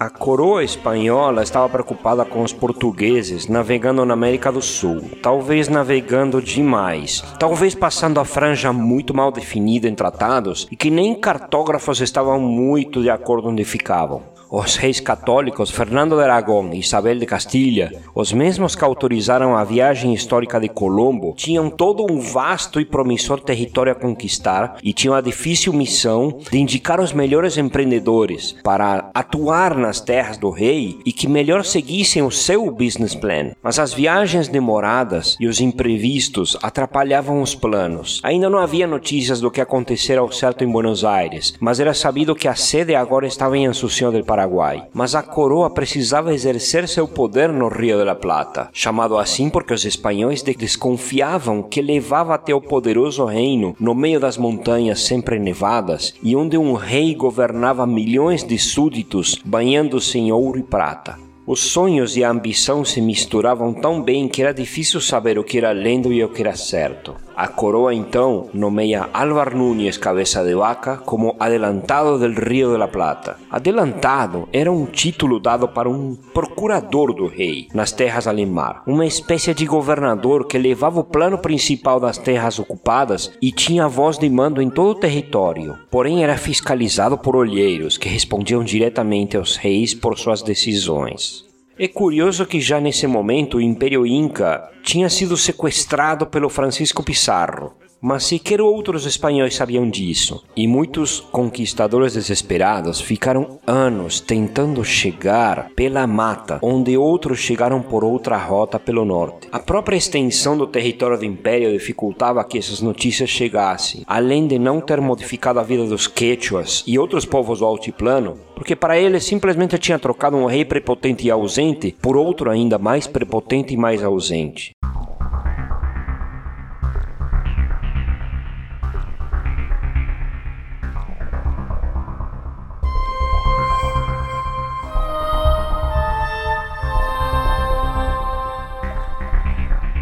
A 0.00 0.08
coroa 0.08 0.64
espanhola 0.64 1.42
estava 1.42 1.68
preocupada 1.68 2.24
com 2.24 2.42
os 2.42 2.54
portugueses 2.54 3.46
navegando 3.48 4.02
na 4.06 4.14
América 4.14 4.50
do 4.50 4.62
Sul, 4.62 5.02
talvez 5.20 5.68
navegando 5.68 6.40
demais, 6.40 7.22
talvez 7.38 7.74
passando 7.74 8.18
a 8.18 8.24
franja 8.24 8.72
muito 8.72 9.12
mal 9.12 9.30
definida 9.30 9.86
em 9.86 9.94
tratados 9.94 10.66
e 10.70 10.74
que 10.74 10.88
nem 10.88 11.14
cartógrafos 11.14 12.00
estavam 12.00 12.40
muito 12.40 13.02
de 13.02 13.10
acordo 13.10 13.50
onde 13.50 13.62
ficavam 13.62 14.22
os 14.50 14.74
reis 14.74 14.98
católicos 14.98 15.70
Fernando 15.70 16.16
de 16.16 16.22
Aragão 16.22 16.70
e 16.72 16.80
Isabel 16.80 17.18
de 17.18 17.26
Castilha, 17.26 17.92
os 18.12 18.32
mesmos 18.32 18.74
que 18.74 18.82
autorizaram 18.82 19.56
a 19.56 19.62
viagem 19.62 20.12
histórica 20.12 20.58
de 20.58 20.68
Colombo, 20.68 21.34
tinham 21.36 21.70
todo 21.70 22.04
um 22.10 22.18
vasto 22.18 22.80
e 22.80 22.84
promissor 22.84 23.40
território 23.40 23.92
a 23.92 23.94
conquistar 23.94 24.76
e 24.82 24.92
tinham 24.92 25.14
a 25.14 25.20
difícil 25.20 25.72
missão 25.72 26.36
de 26.50 26.58
indicar 26.58 27.00
os 27.00 27.12
melhores 27.12 27.56
empreendedores 27.56 28.56
para 28.64 29.10
atuar 29.14 29.76
nas 29.76 30.00
terras 30.00 30.36
do 30.36 30.50
rei 30.50 30.98
e 31.06 31.12
que 31.12 31.28
melhor 31.28 31.64
seguissem 31.64 32.22
o 32.22 32.30
seu 32.30 32.68
business 32.72 33.14
plan. 33.14 33.52
Mas 33.62 33.78
as 33.78 33.94
viagens 33.94 34.48
demoradas 34.48 35.36
e 35.38 35.46
os 35.46 35.60
imprevistos 35.60 36.56
atrapalhavam 36.60 37.40
os 37.40 37.54
planos. 37.54 38.20
Ainda 38.24 38.50
não 38.50 38.58
havia 38.58 38.86
notícias 38.86 39.40
do 39.40 39.50
que 39.50 39.60
acontecera 39.60 40.20
ao 40.20 40.32
certo 40.32 40.64
em 40.64 40.68
Buenos 40.68 41.04
Aires, 41.04 41.54
mas 41.60 41.78
era 41.78 41.94
sabido 41.94 42.34
que 42.34 42.48
a 42.48 42.56
sede 42.56 42.94
agora 42.94 43.26
estava 43.26 43.56
em 43.56 43.66
Assunção 43.66 44.10
del 44.10 44.24
Paraná 44.24 44.39
Paraguai, 44.40 44.84
mas 44.94 45.14
a 45.14 45.22
coroa 45.22 45.68
precisava 45.68 46.32
exercer 46.32 46.88
seu 46.88 47.06
poder 47.06 47.52
no 47.52 47.68
Rio 47.68 47.98
de 47.98 48.04
la 48.04 48.14
Plata, 48.14 48.70
chamado 48.72 49.18
assim 49.18 49.50
porque 49.50 49.74
os 49.74 49.84
espanhóis 49.84 50.42
desconfiavam 50.42 51.62
que 51.62 51.82
levava 51.82 52.34
até 52.34 52.54
o 52.54 52.60
poderoso 52.60 53.26
reino 53.26 53.76
no 53.78 53.94
meio 53.94 54.18
das 54.18 54.38
montanhas 54.38 55.02
sempre 55.02 55.38
nevadas 55.38 56.14
e 56.22 56.34
onde 56.34 56.56
um 56.56 56.72
rei 56.72 57.14
governava 57.14 57.86
milhões 57.86 58.42
de 58.42 58.58
súditos 58.58 59.38
banhando-se 59.44 60.18
em 60.18 60.32
ouro 60.32 60.58
e 60.58 60.62
prata. 60.62 61.18
Os 61.46 61.60
sonhos 61.60 62.16
e 62.16 62.24
a 62.24 62.30
ambição 62.30 62.84
se 62.84 63.00
misturavam 63.00 63.74
tão 63.74 64.00
bem 64.00 64.28
que 64.28 64.40
era 64.40 64.54
difícil 64.54 65.00
saber 65.00 65.38
o 65.38 65.44
que 65.44 65.58
era 65.58 65.72
lendo 65.72 66.12
e 66.12 66.24
o 66.24 66.28
que 66.28 66.40
era 66.42 66.54
certo. 66.54 67.14
A 67.40 67.48
coroa 67.48 67.94
então 67.94 68.50
nomeia 68.52 69.08
Álvar 69.14 69.54
Núñez 69.56 69.96
Cabeça 69.96 70.44
de 70.44 70.54
Vaca 70.54 70.98
como 70.98 71.36
adelantado 71.40 72.18
del 72.18 72.34
Rio 72.34 72.72
de 72.72 72.76
la 72.76 72.88
Plata. 72.88 73.38
Adelantado 73.50 74.46
era 74.52 74.70
um 74.70 74.84
título 74.84 75.40
dado 75.40 75.66
para 75.66 75.88
um 75.88 76.14
procurador 76.34 77.14
do 77.14 77.26
rei 77.26 77.66
nas 77.72 77.92
terras 77.92 78.26
além 78.26 78.44
mar, 78.44 78.82
uma 78.86 79.06
espécie 79.06 79.54
de 79.54 79.64
governador 79.64 80.46
que 80.46 80.58
levava 80.58 81.00
o 81.00 81.04
plano 81.04 81.38
principal 81.38 81.98
das 81.98 82.18
terras 82.18 82.58
ocupadas 82.58 83.32
e 83.40 83.50
tinha 83.50 83.88
voz 83.88 84.18
de 84.18 84.28
mando 84.28 84.60
em 84.60 84.68
todo 84.68 84.90
o 84.90 85.00
território. 85.00 85.78
Porém 85.90 86.22
era 86.22 86.36
fiscalizado 86.36 87.16
por 87.16 87.34
olheiros 87.34 87.96
que 87.96 88.10
respondiam 88.10 88.62
diretamente 88.62 89.38
aos 89.38 89.56
reis 89.56 89.94
por 89.94 90.18
suas 90.18 90.42
decisões. 90.42 91.48
É 91.82 91.88
curioso 91.88 92.44
que 92.44 92.60
já 92.60 92.78
nesse 92.78 93.06
momento 93.06 93.56
o 93.56 93.60
Império 93.62 94.06
Inca 94.06 94.68
tinha 94.82 95.08
sido 95.08 95.34
sequestrado 95.34 96.26
pelo 96.26 96.50
Francisco 96.50 97.02
Pizarro, 97.02 97.72
mas 98.00 98.24
sequer 98.24 98.60
outros 98.60 99.06
espanhóis 99.06 99.54
sabiam 99.54 99.88
disso, 99.88 100.44
e 100.56 100.66
muitos 100.66 101.20
conquistadores 101.20 102.14
desesperados 102.14 103.00
ficaram 103.00 103.58
anos 103.66 104.20
tentando 104.20 104.84
chegar 104.84 105.70
pela 105.76 106.06
mata, 106.06 106.58
onde 106.62 106.96
outros 106.96 107.38
chegaram 107.38 107.82
por 107.82 108.04
outra 108.04 108.36
rota 108.36 108.78
pelo 108.78 109.04
norte. 109.04 109.48
A 109.52 109.58
própria 109.58 109.96
extensão 109.96 110.56
do 110.56 110.66
território 110.66 111.18
do 111.18 111.24
império 111.24 111.72
dificultava 111.72 112.44
que 112.44 112.58
essas 112.58 112.80
notícias 112.80 113.28
chegassem, 113.28 114.02
além 114.06 114.46
de 114.46 114.58
não 114.58 114.80
ter 114.80 115.00
modificado 115.00 115.60
a 115.60 115.62
vida 115.62 115.84
dos 115.84 116.06
quechuas 116.06 116.82
e 116.86 116.98
outros 116.98 117.24
povos 117.24 117.58
do 117.58 117.64
altiplano, 117.64 118.38
porque 118.54 118.76
para 118.76 118.98
eles 118.98 119.24
simplesmente 119.24 119.78
tinha 119.78 119.98
trocado 119.98 120.36
um 120.36 120.46
rei 120.46 120.64
prepotente 120.64 121.26
e 121.26 121.30
ausente 121.30 121.96
por 122.00 122.16
outro 122.16 122.50
ainda 122.50 122.78
mais 122.78 123.06
prepotente 123.06 123.74
e 123.74 123.76
mais 123.76 124.02
ausente. 124.02 124.72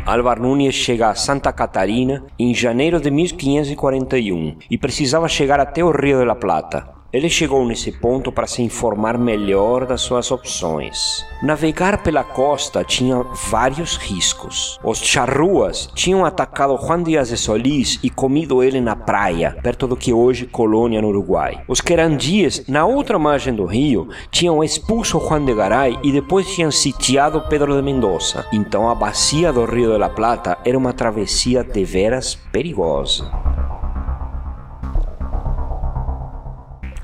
Álvar 0.08 0.40
Núñez 0.40 0.74
chega 0.74 1.10
a 1.10 1.14
Santa 1.14 1.52
Catarina 1.52 2.24
em 2.38 2.54
janeiro 2.54 2.98
de 2.98 3.10
1541 3.10 4.56
e 4.70 4.78
precisava 4.78 5.28
chegar 5.28 5.60
até 5.60 5.84
o 5.84 5.90
Rio 5.90 6.20
de 6.20 6.24
la 6.24 6.34
Plata, 6.34 6.88
ele 7.10 7.30
chegou 7.30 7.64
nesse 7.66 7.90
ponto 7.90 8.30
para 8.30 8.46
se 8.46 8.62
informar 8.62 9.16
melhor 9.16 9.86
das 9.86 10.02
suas 10.02 10.30
opções. 10.30 11.24
Navegar 11.42 12.02
pela 12.02 12.22
costa 12.22 12.84
tinha 12.84 13.24
vários 13.50 13.96
riscos. 13.96 14.78
Os 14.84 14.98
charruas 14.98 15.88
tinham 15.94 16.24
atacado 16.24 16.76
Juan 16.76 17.02
Díaz 17.02 17.28
de 17.28 17.36
Solís 17.36 17.98
e 18.02 18.10
comido 18.10 18.62
ele 18.62 18.80
na 18.80 18.94
praia, 18.94 19.56
perto 19.62 19.86
do 19.86 19.96
que 19.96 20.12
hoje 20.12 20.46
Colônia 20.46 21.00
no 21.00 21.08
Uruguai. 21.08 21.62
Os 21.66 21.80
querandíes, 21.80 22.66
na 22.68 22.84
outra 22.84 23.18
margem 23.18 23.54
do 23.54 23.64
rio, 23.64 24.08
tinham 24.30 24.62
expulso 24.62 25.18
Juan 25.18 25.44
de 25.44 25.54
Garay 25.54 25.98
e 26.02 26.12
depois 26.12 26.52
tinham 26.54 26.70
sitiado 26.70 27.42
Pedro 27.48 27.74
de 27.74 27.82
Mendoza. 27.82 28.44
Então 28.52 28.90
a 28.90 28.94
bacia 28.94 29.52
do 29.52 29.64
Rio 29.64 29.92
de 29.92 29.98
la 29.98 30.10
Plata 30.10 30.58
era 30.64 30.76
uma 30.76 30.92
travessia 30.92 31.64
deveras 31.64 32.34
perigosa. 32.34 33.30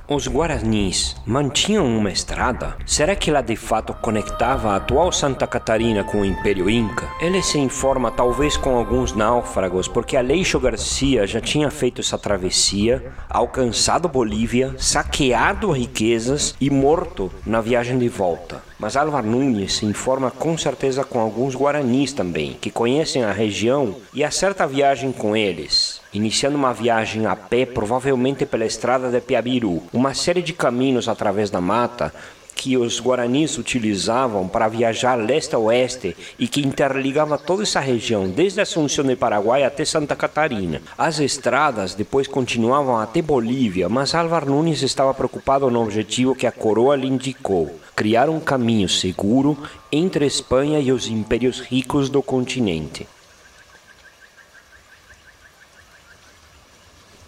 Os 0.06 0.28
guaranis 0.28 1.16
mantinham 1.24 1.86
uma 1.86 2.12
estrada? 2.12 2.76
Será 2.84 3.16
que 3.16 3.30
ela 3.30 3.40
de 3.40 3.56
fato 3.56 3.94
conectava 3.94 4.72
a 4.72 4.76
atual 4.76 5.10
Santa 5.10 5.46
Catarina 5.46 6.04
com 6.04 6.20
o 6.20 6.24
Império 6.26 6.68
Inca? 6.68 7.08
Ele 7.22 7.42
se 7.42 7.58
informa 7.58 8.10
talvez 8.10 8.54
com 8.54 8.76
alguns 8.76 9.14
náufragos, 9.14 9.88
porque 9.88 10.14
Aleixo 10.14 10.60
Garcia 10.60 11.26
já 11.26 11.40
tinha 11.40 11.70
feito 11.70 12.02
essa 12.02 12.18
travessia, 12.18 13.14
alcançado 13.30 14.06
Bolívia, 14.06 14.74
saqueado 14.76 15.70
riquezas 15.70 16.54
e 16.60 16.68
morto 16.68 17.32
na 17.46 17.62
viagem 17.62 17.96
de 17.96 18.10
volta. 18.10 18.62
Mas 18.78 18.98
Álvaro 18.98 19.26
Nunes 19.26 19.76
se 19.76 19.86
informa 19.86 20.30
com 20.30 20.58
certeza 20.58 21.02
com 21.02 21.18
alguns 21.18 21.54
guaranis 21.54 22.12
também, 22.12 22.58
que 22.60 22.70
conhecem 22.70 23.24
a 23.24 23.32
região 23.32 23.96
e 24.12 24.22
acerta 24.22 24.64
a 24.64 24.66
viagem 24.66 25.12
com 25.12 25.34
eles, 25.34 26.02
iniciando 26.14 26.56
uma 26.56 26.72
viagem 26.72 27.26
a 27.26 27.34
pé, 27.34 27.66
provavelmente 27.66 28.46
pela 28.46 28.64
estrada 28.64 29.10
de 29.10 29.20
Piabiru, 29.20 29.82
uma 29.92 30.14
série 30.14 30.40
de 30.40 30.52
caminhos 30.52 31.08
através 31.08 31.50
da 31.50 31.60
mata 31.60 32.14
que 32.54 32.76
os 32.76 33.00
guaranis 33.00 33.58
utilizavam 33.58 34.48
para 34.48 34.68
viajar 34.68 35.16
leste 35.16 35.54
a 35.54 35.58
oeste 35.58 36.16
e 36.38 36.46
que 36.46 36.64
interligava 36.66 37.36
toda 37.36 37.64
essa 37.64 37.80
região, 37.80 38.28
desde 38.28 38.60
Assunção 38.60 39.04
do 39.04 39.16
Paraguai 39.16 39.64
até 39.64 39.84
Santa 39.84 40.14
Catarina. 40.14 40.80
As 40.96 41.18
estradas 41.18 41.94
depois 41.94 42.28
continuavam 42.28 42.96
até 42.96 43.20
Bolívia, 43.20 43.88
mas 43.88 44.14
Álvaro 44.14 44.46
Nunes 44.46 44.82
estava 44.82 45.12
preocupado 45.12 45.68
no 45.70 45.82
objetivo 45.82 46.34
que 46.34 46.46
a 46.46 46.52
coroa 46.52 46.96
lhe 46.96 47.08
indicou: 47.08 47.78
criar 47.94 48.30
um 48.30 48.40
caminho 48.40 48.88
seguro 48.88 49.58
entre 49.90 50.24
Espanha 50.24 50.78
e 50.78 50.92
os 50.92 51.08
impérios 51.08 51.60
ricos 51.60 52.08
do 52.08 52.22
continente. 52.22 53.06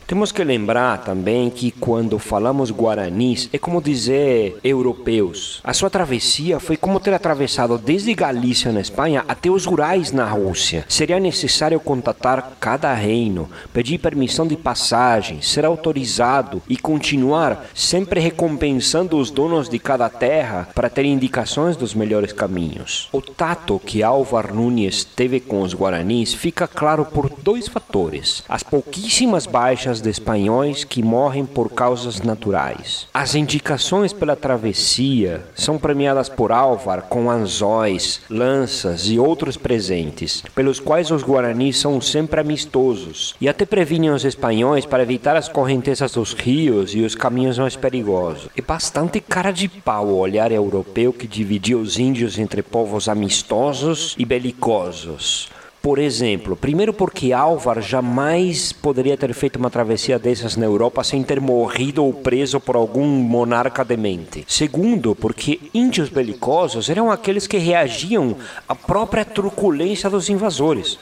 Temos 0.06 0.30
que 0.30 0.44
lembrar 0.44 1.02
também 1.02 1.50
que 1.50 1.72
quando 1.72 2.16
falamos 2.16 2.70
guaranis 2.70 3.50
é 3.52 3.58
como 3.58 3.82
dizer 3.82 4.56
europeus. 4.62 5.60
A 5.64 5.74
sua 5.74 5.90
travessia 5.90 6.60
foi 6.60 6.76
como 6.76 7.00
ter 7.00 7.12
atravessado 7.12 7.76
desde 7.76 8.14
Galícia 8.14 8.70
na 8.70 8.80
Espanha 8.80 9.24
até 9.26 9.50
os 9.50 9.66
Urais 9.66 10.12
na 10.12 10.24
Rússia. 10.24 10.84
Seria 10.88 11.18
necessário 11.18 11.80
contatar 11.80 12.52
cada 12.60 12.94
reino, 12.94 13.50
pedir 13.72 13.98
permissão 13.98 14.46
de 14.46 14.56
passagem, 14.56 15.42
ser 15.42 15.64
autorizado 15.64 16.62
e 16.68 16.76
continuar 16.76 17.66
sempre 17.74 18.20
recompensando 18.20 19.18
os 19.18 19.28
donos 19.32 19.68
de 19.68 19.80
cada 19.80 20.08
terra 20.08 20.68
para 20.72 20.88
ter 20.88 21.04
indicações 21.04 21.76
dos 21.76 21.94
melhores 21.94 22.32
caminhos. 22.32 23.08
O 23.10 23.20
tato 23.20 23.80
que 23.84 24.04
Álvar 24.04 24.54
Nunes 24.54 25.02
teve 25.02 25.40
com 25.40 25.62
os 25.62 25.74
guaranis 25.74 26.32
fica 26.32 26.68
claro 26.68 27.04
por 27.04 27.28
dois 27.28 27.66
fatores: 27.66 28.44
as 28.48 28.62
pouquíssimas 28.62 29.46
baixas 29.46 29.95
de 30.00 30.10
espanhóis 30.10 30.84
que 30.84 31.02
morrem 31.02 31.44
por 31.44 31.70
causas 31.70 32.20
naturais. 32.20 33.06
As 33.12 33.34
indicações 33.34 34.12
pela 34.12 34.36
travessia 34.36 35.44
são 35.54 35.78
premiadas 35.78 36.28
por 36.28 36.52
Álvar 36.52 37.02
com 37.02 37.30
anzóis, 37.30 38.20
lanças 38.30 39.08
e 39.08 39.18
outros 39.18 39.56
presentes, 39.56 40.42
pelos 40.54 40.80
quais 40.80 41.10
os 41.10 41.22
guaranis 41.22 41.78
são 41.78 42.00
sempre 42.00 42.40
amistosos 42.40 43.34
e 43.40 43.48
até 43.48 43.64
previnem 43.64 44.10
os 44.10 44.24
espanhóis 44.24 44.84
para 44.84 45.02
evitar 45.02 45.36
as 45.36 45.48
correntezas 45.48 46.12
dos 46.12 46.32
rios 46.32 46.94
e 46.94 47.00
os 47.00 47.14
caminhos 47.14 47.58
mais 47.58 47.76
perigosos. 47.76 48.48
É 48.56 48.62
bastante 48.62 49.20
cara 49.20 49.50
de 49.50 49.68
pau 49.68 50.06
o 50.06 50.18
olhar 50.18 50.52
europeu 50.52 51.12
que 51.12 51.26
dividia 51.26 51.78
os 51.78 51.98
índios 51.98 52.38
entre 52.38 52.62
povos 52.62 53.08
amistosos 53.08 54.14
e 54.18 54.24
belicosos. 54.24 55.48
Por 55.86 56.00
exemplo, 56.00 56.56
primeiro 56.56 56.92
porque 56.92 57.32
Álvar 57.32 57.80
jamais 57.80 58.72
poderia 58.72 59.16
ter 59.16 59.32
feito 59.32 59.54
uma 59.54 59.70
travessia 59.70 60.18
dessas 60.18 60.56
na 60.56 60.66
Europa 60.66 61.04
sem 61.04 61.22
ter 61.22 61.40
morrido 61.40 62.04
ou 62.04 62.12
preso 62.12 62.58
por 62.58 62.74
algum 62.74 63.06
monarca 63.06 63.84
demente. 63.84 64.44
Segundo, 64.48 65.14
porque 65.14 65.60
índios 65.72 66.08
belicosos 66.08 66.90
eram 66.90 67.08
aqueles 67.08 67.46
que 67.46 67.56
reagiam 67.56 68.34
à 68.68 68.74
própria 68.74 69.24
truculência 69.24 70.10
dos 70.10 70.28
invasores. 70.28 70.98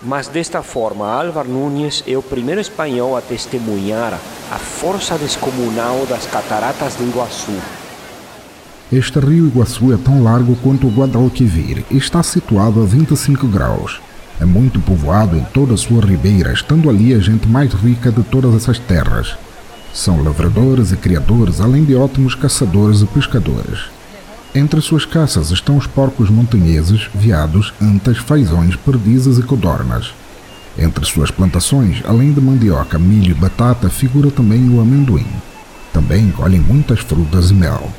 Mas 0.00 0.28
desta 0.28 0.62
forma, 0.62 1.12
Álvar 1.12 1.48
Núñez 1.48 2.04
é 2.06 2.16
o 2.16 2.22
primeiro 2.22 2.60
espanhol 2.60 3.16
a 3.16 3.20
testemunhar 3.20 4.14
a 4.52 4.58
força 4.60 5.18
descomunal 5.18 6.06
das 6.06 6.24
cataratas 6.24 6.94
do 6.94 7.02
Iguaçu, 7.02 7.50
este 8.96 9.18
rio 9.18 9.46
Iguaçu 9.46 9.92
é 9.92 9.96
tão 9.96 10.22
largo 10.22 10.54
quanto 10.56 10.86
o 10.86 10.90
Guadalquivir 10.90 11.84
e 11.90 11.96
está 11.96 12.22
situado 12.22 12.80
a 12.80 12.84
25 12.84 13.46
graus. 13.48 14.00
É 14.40 14.44
muito 14.44 14.78
povoado 14.80 15.36
em 15.36 15.44
toda 15.52 15.74
a 15.74 15.76
sua 15.76 16.04
ribeira, 16.04 16.52
estando 16.52 16.88
ali 16.88 17.12
a 17.12 17.18
gente 17.18 17.48
mais 17.48 17.72
rica 17.72 18.12
de 18.12 18.22
todas 18.22 18.54
essas 18.54 18.78
terras. 18.78 19.36
São 19.92 20.22
lavradores 20.22 20.92
e 20.92 20.96
criadores, 20.96 21.60
além 21.60 21.84
de 21.84 21.94
ótimos 21.94 22.34
caçadores 22.34 23.00
e 23.00 23.06
pescadores. 23.06 23.80
Entre 24.54 24.80
suas 24.80 25.04
caças 25.04 25.50
estão 25.50 25.76
os 25.76 25.86
porcos 25.86 26.30
montanheses, 26.30 27.08
veados, 27.14 27.72
antas, 27.80 28.18
fazões, 28.18 28.76
perdizes 28.76 29.38
e 29.38 29.42
codornas. 29.42 30.12
Entre 30.78 31.04
suas 31.04 31.30
plantações, 31.30 32.02
além 32.06 32.32
de 32.32 32.40
mandioca, 32.40 32.98
milho 32.98 33.32
e 33.32 33.34
batata, 33.34 33.88
figura 33.88 34.30
também 34.30 34.68
o 34.68 34.80
amendoim. 34.80 35.26
Também 35.92 36.30
colhem 36.30 36.60
muitas 36.60 37.00
frutas 37.00 37.50
e 37.50 37.54
mel. 37.54 37.90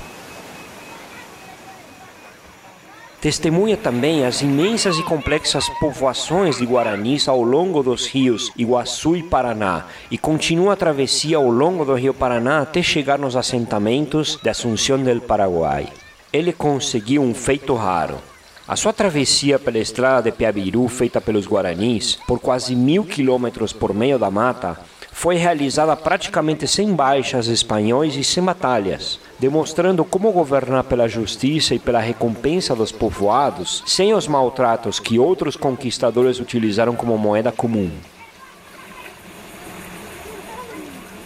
Testemunha 3.21 3.75
também 3.75 4.25
as 4.25 4.41
imensas 4.41 4.97
e 4.97 5.03
complexas 5.03 5.67
povoações 5.79 6.57
de 6.57 6.65
guaranis 6.65 7.27
ao 7.27 7.41
longo 7.41 7.81
dos 7.81 8.05
rios 8.07 8.51
Iguaçu 8.55 9.15
e 9.15 9.23
Paraná 9.23 9.85
e 10.11 10.17
continua 10.17 10.73
a 10.73 10.75
travessia 10.75 11.37
ao 11.37 11.49
longo 11.49 11.83
do 11.83 11.95
rio 11.95 12.13
Paraná 12.13 12.59
até 12.61 12.83
chegar 12.83 13.17
nos 13.17 13.35
assentamentos 13.35 14.39
de 14.43 14.49
Assunção 14.49 15.01
del 15.01 15.21
Paraguai. 15.21 15.87
Ele 16.31 16.53
conseguiu 16.53 17.23
um 17.23 17.33
feito 17.33 17.73
raro. 17.73 18.17
A 18.67 18.75
sua 18.75 18.91
travessia 18.91 19.59
pela 19.59 19.77
estrada 19.77 20.31
de 20.31 20.35
Piabiru, 20.35 20.87
feita 20.87 21.21
pelos 21.21 21.47
guaranis, 21.47 22.17
por 22.27 22.39
quase 22.39 22.75
mil 22.75 23.03
quilômetros 23.03 23.71
por 23.71 23.93
meio 23.93 24.17
da 24.17 24.31
mata, 24.31 24.79
foi 25.17 25.37
realizada 25.37 25.95
praticamente 25.95 26.67
sem 26.67 26.93
baixas 26.93 27.47
espanhóis 27.47 28.17
e 28.17 28.23
sem 28.23 28.43
batalhas, 28.43 29.17
demonstrando 29.39 30.03
como 30.03 30.29
governar 30.29 30.83
pela 30.83 31.07
justiça 31.07 31.73
e 31.73 31.79
pela 31.79 32.01
recompensa 32.01 32.75
dos 32.75 32.91
povoados 32.91 33.81
sem 33.87 34.13
os 34.13 34.27
maltratos 34.27 34.99
que 34.99 35.17
outros 35.17 35.55
conquistadores 35.55 36.41
utilizaram 36.41 36.97
como 36.97 37.17
moeda 37.17 37.49
comum. 37.49 37.89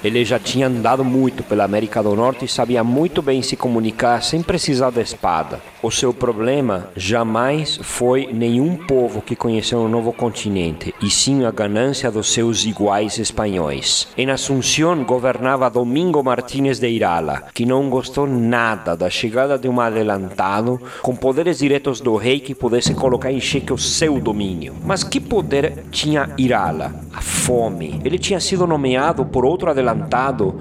Ele 0.02 0.24
já 0.24 0.40
tinha 0.40 0.68
andado 0.68 1.04
muito 1.04 1.44
pela 1.44 1.66
América 1.66 2.02
do 2.02 2.16
Norte 2.16 2.46
e 2.46 2.48
sabia 2.48 2.84
muito 2.86 3.22
bem 3.22 3.42
se 3.42 3.58
comunicar 3.58 4.24
sem 4.24 4.42
precisar 4.42 4.92
da 4.92 5.02
espada. 5.02 5.60
O 5.84 5.92
seu 5.92 6.14
problema 6.14 6.88
jamais 6.96 7.78
foi 7.82 8.30
nenhum 8.32 8.78
povo 8.78 9.22
que 9.22 9.36
conheceu 9.36 9.80
um 9.80 9.90
novo 9.90 10.14
continente, 10.14 10.94
e 11.02 11.10
sim 11.10 11.44
a 11.44 11.52
ganância 11.52 12.10
dos 12.10 12.32
seus 12.32 12.64
iguais 12.66 13.18
espanhóis. 13.18 14.08
Em 14.18 14.30
Assunção 14.30 15.04
governava 15.04 15.70
Domingo 15.70 16.24
Martínez 16.24 16.80
de 16.80 16.88
Irala, 16.88 17.44
que 17.54 17.66
não 17.66 17.90
gostou 17.90 18.26
nada 18.26 18.96
da 18.96 19.10
chegada 19.10 19.58
de 19.58 19.68
um 19.68 19.82
adelantado 19.82 20.80
com 21.02 21.16
poderes 21.16 21.60
diretos 21.60 22.00
do 22.00 22.16
rei 22.16 22.40
que 22.40 22.56
pudesse 22.56 22.94
colocar 22.94 23.32
em 23.32 23.40
xeque 23.42 23.74
o 23.74 23.78
seu 23.78 24.20
domínio. 24.20 24.76
Mas 24.86 25.04
que 25.04 25.20
poder 25.20 25.84
tinha 25.92 26.30
Irala? 26.38 26.94
A 27.14 27.22
fome. 27.22 28.00
Ele 28.06 28.18
tinha 28.18 28.40
sido 28.40 28.68
nomeado 28.68 29.26
por 29.26 29.44
outro 29.44 29.70
adelantado 29.70 29.89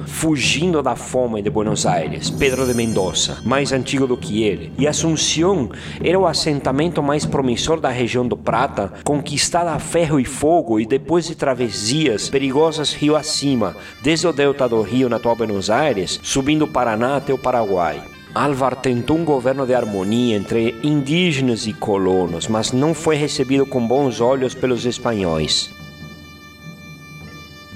fugindo 0.07 0.83
da 0.83 0.97
fome 0.97 1.43
de 1.43 1.51
Buenos 1.51 1.87
Aires, 1.87 2.31
Pedro 2.31 2.67
de 2.67 2.75
Mendoza, 2.75 3.38
mais 3.45 3.73
antigo 3.73 4.07
do 4.07 4.17
que 4.17 4.43
ele. 4.43 4.73
E 4.79 4.87
Assunção 4.87 5.71
era 6.03 6.19
o 6.19 6.27
assentamento 6.27 7.03
mais 7.03 7.25
promissor 7.27 7.81
da 7.81 7.88
região 7.88 8.27
do 8.27 8.37
Prata, 8.37 8.93
conquistada 9.05 9.73
a 9.73 9.79
ferro 9.79 10.19
e 10.21 10.25
fogo 10.25 10.81
e 10.81 10.87
depois 10.87 11.27
de 11.27 11.35
travessias 11.35 12.29
perigosas 12.29 12.93
rio 12.93 13.17
acima, 13.17 13.77
desde 14.03 14.27
o 14.27 14.33
delta 14.33 14.69
do 14.69 14.83
rio 14.83 15.09
na 15.09 15.17
atual 15.17 15.37
Buenos 15.37 15.71
Aires, 15.71 16.21
subindo 16.23 16.64
o 16.64 16.69
Paraná 16.69 17.17
até 17.17 17.33
o 17.33 17.38
Paraguai. 17.38 18.03
Álvar 18.35 18.77
tentou 18.77 19.17
um 19.17 19.25
governo 19.25 19.67
de 19.67 19.75
harmonia 19.75 20.37
entre 20.37 20.77
indígenas 20.83 21.67
e 21.67 21.73
colonos, 21.73 22.47
mas 22.47 22.73
não 22.73 22.95
foi 22.95 23.17
recebido 23.17 23.67
com 23.67 23.85
bons 23.87 24.21
olhos 24.21 24.55
pelos 24.55 24.87
espanhóis. 24.87 25.71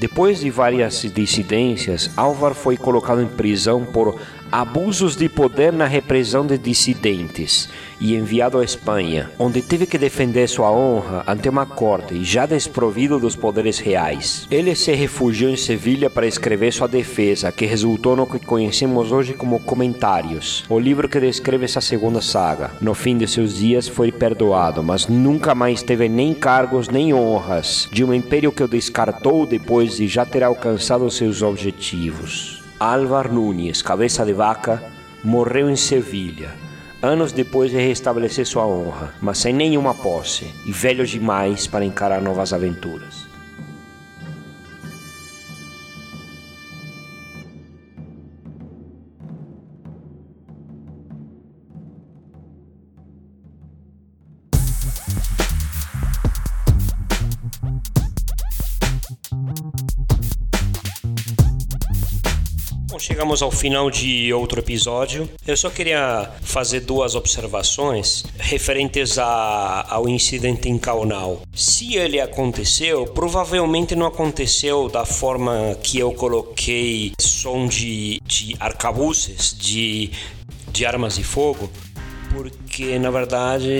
Depois 0.03 0.41
de 0.41 0.51
várias 0.51 1.03
dissidências, 1.03 2.11
Álvar 2.17 2.55
foi 2.55 2.77
colocado 2.77 3.23
em 3.23 3.29
prisão 3.29 3.85
por 3.85 4.19
abusos 4.53 5.17
de 5.17 5.31
poder 5.31 5.73
na 5.73 5.87
repressão 5.87 6.47
de 6.47 6.59
dissidentes 6.59 7.71
e 7.99 8.15
enviado 8.15 8.59
à 8.59 8.65
Espanha, 8.65 9.31
onde 9.39 9.63
teve 9.63 9.87
que 9.87 9.97
defender 9.97 10.47
sua 10.47 10.71
honra 10.71 11.25
ante 11.27 11.49
uma 11.49 11.65
corte 11.65 12.23
já 12.23 12.45
desprovido 12.45 13.19
dos 13.19 13.35
poderes 13.35 13.79
reais. 13.79 14.47
Ele 14.51 14.75
se 14.75 14.93
refugiou 14.93 15.51
em 15.51 15.57
Sevilha 15.57 16.11
para 16.11 16.27
escrever 16.27 16.71
sua 16.71 16.87
defesa, 16.87 17.51
que 17.51 17.65
resultou 17.65 18.15
no 18.15 18.27
que 18.27 18.39
conhecemos 18.39 19.11
hoje 19.11 19.33
como 19.33 19.61
Comentários, 19.61 20.65
o 20.69 20.79
livro 20.79 21.09
que 21.09 21.19
descreve 21.19 21.65
essa 21.65 21.81
segunda 21.81 22.21
saga. 22.21 22.73
No 22.79 22.93
fim 22.93 23.17
de 23.17 23.27
seus 23.27 23.57
dias 23.57 23.89
foi 23.89 24.13
perdoado, 24.13 24.83
mas 24.83 25.07
nunca 25.07 25.55
mais 25.55 25.83
teve 25.83 26.11
nem 26.11 26.35
cargos 26.35 26.89
nem 26.89 27.15
honras 27.15 27.89
de 27.91 28.05
um 28.05 28.13
império 28.13 28.53
que 28.53 28.63
o 28.63 28.69
descartou 28.69 29.47
depois 29.47 29.97
de 29.97 30.07
já 30.07 30.27
ter 30.27 30.43
alcançado 30.43 31.11
seus 31.11 31.41
objetivos. 31.41 32.62
Álvar 32.85 33.31
Nunes, 33.33 33.81
cabeça 33.81 34.27
de 34.27 34.33
vaca, 34.33 34.83
morreu 35.23 35.71
em 35.71 35.77
Sevilha, 35.77 36.53
anos 37.01 37.31
depois 37.31 37.71
de 37.71 37.77
restabelecer 37.77 38.45
sua 38.45 38.67
honra, 38.67 39.15
mas 39.21 39.39
sem 39.39 39.53
nenhuma 39.53 39.95
posse 39.95 40.53
e 40.67 40.73
velho 40.73 41.07
demais 41.07 41.69
para 41.69 41.85
encarar 41.85 42.21
novas 42.21 42.53
aventuras. 42.53 43.22
Chegamos 63.03 63.43
ao 63.43 63.51
final 63.51 63.91
de 63.91 64.33
outro 64.33 64.61
episódio. 64.61 65.29
Eu 65.45 65.57
só 65.57 65.69
queria 65.69 66.31
fazer 66.41 66.81
duas 66.81 67.17
observações 67.17 68.23
referentes 68.39 69.19
a, 69.19 69.87
ao 69.91 70.09
incidente 70.09 70.69
em 70.69 70.79
Kaunau. 70.79 71.43
Se 71.53 71.97
ele 71.97 72.21
aconteceu, 72.21 73.05
provavelmente 73.07 73.97
não 73.97 74.07
aconteceu 74.07 74.89
da 74.89 75.05
forma 75.05 75.77
que 75.83 75.99
eu 75.99 76.13
coloquei 76.13 77.13
som 77.21 77.67
de, 77.67 78.21
de 78.25 78.57
arcabuces, 78.61 79.53
de, 79.59 80.13
de 80.71 80.87
armas 80.87 81.17
de 81.17 81.25
fogo, 81.25 81.69
porque 82.33 82.99
na 82.99 83.11
verdade 83.11 83.71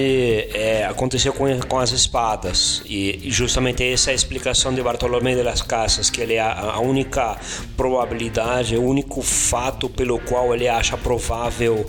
é, 0.55 0.85
aconteceu 0.85 1.33
com, 1.33 1.45
com 1.61 1.79
as 1.79 1.91
espadas 1.91 2.83
e 2.87 3.21
justamente 3.25 3.83
essa 3.83 4.11
é 4.11 4.13
a 4.13 4.15
explicação 4.15 4.75
de 4.75 4.83
Bartolomé 4.83 5.35
de 5.35 5.43
las 5.43 5.63
Casas 5.63 6.11
que 6.11 6.21
ele 6.21 6.35
é 6.35 6.41
a, 6.41 6.73
a 6.75 6.81
única 6.81 7.37
probabilidade, 7.77 8.77
o 8.77 8.83
único 8.83 9.23
fato 9.23 9.89
pelo 9.89 10.19
qual 10.21 10.55
ele 10.55 10.69
acha 10.69 10.97
provável 10.97 11.87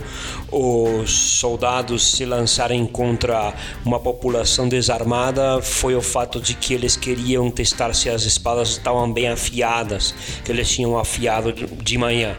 os 0.50 1.10
soldados 1.10 2.12
se 2.12 2.24
lançarem 2.24 2.86
contra 2.86 3.52
uma 3.84 4.00
população 4.00 4.68
desarmada 4.68 5.60
foi 5.60 5.94
o 5.94 6.02
fato 6.02 6.40
de 6.40 6.54
que 6.54 6.72
eles 6.72 6.96
queriam 6.96 7.50
testar 7.50 7.92
se 7.94 8.08
as 8.08 8.22
espadas 8.22 8.70
estavam 8.70 9.12
bem 9.12 9.28
afiadas, 9.28 10.14
que 10.44 10.50
eles 10.50 10.68
tinham 10.70 10.98
afiado 10.98 11.52
de 11.52 11.98
manhã. 11.98 12.36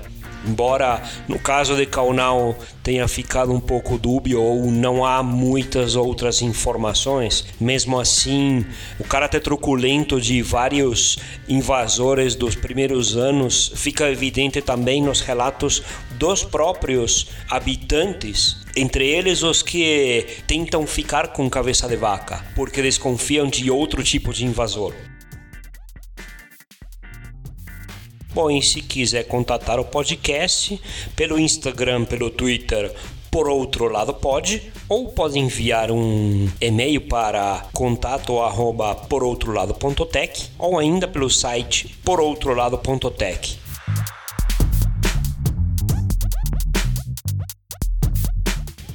Embora 0.47 1.01
no 1.27 1.39
caso 1.39 1.75
de 1.75 1.85
Kaunau 1.85 2.57
tenha 2.83 3.07
ficado 3.07 3.51
um 3.51 3.59
pouco 3.59 3.97
dúbio 3.97 4.41
ou 4.41 4.71
não 4.71 5.05
há 5.05 5.23
muitas 5.23 5.95
outras 5.95 6.41
informações, 6.41 7.45
mesmo 7.59 7.99
assim 7.99 8.65
o 8.99 9.03
caráter 9.03 9.41
truculento 9.41 10.21
de 10.21 10.41
vários 10.41 11.17
invasores 11.47 12.35
dos 12.35 12.55
primeiros 12.55 13.15
anos 13.15 13.71
fica 13.75 14.09
evidente 14.09 14.61
também 14.61 15.01
nos 15.01 15.21
relatos 15.21 15.81
dos 16.11 16.43
próprios 16.43 17.27
habitantes 17.49 18.63
entre 18.75 19.07
eles 19.07 19.41
os 19.41 19.61
que 19.61 20.27
tentam 20.45 20.85
ficar 20.85 21.29
com 21.29 21.49
cabeça 21.49 21.87
de 21.87 21.95
vaca, 21.95 22.45
porque 22.55 22.81
desconfiam 22.81 23.47
de 23.47 23.71
outro 23.71 24.03
tipo 24.03 24.33
de 24.33 24.45
invasor. 24.45 24.93
Bom, 28.35 28.51
e 28.51 28.61
se 28.61 28.81
quiser 28.81 29.23
contatar 29.23 29.79
o 29.79 29.85
podcast 29.85 30.77
pelo 31.15 31.39
Instagram, 31.39 32.03
pelo 32.03 32.29
Twitter, 32.29 32.93
por 33.31 33.47
outro 33.47 33.87
lado 33.87 34.13
pode, 34.13 34.73
ou 34.89 35.07
pode 35.07 35.39
enviar 35.39 35.89
um 35.89 36.45
e-mail 36.59 36.99
para 37.07 37.65
contato 37.71 38.41
arroba 38.41 38.93
poroutrolado.tech 38.93 40.49
ou 40.59 40.77
ainda 40.77 41.07
pelo 41.07 41.29
site 41.29 41.95
poroutrolado.tech. 42.03 43.57